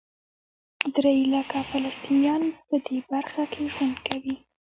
[0.95, 4.35] درې لکه فلسطینیان په دې برخه کې ژوند کوي.